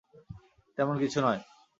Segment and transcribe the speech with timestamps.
[0.77, 1.41] তেমন কিছু নয়।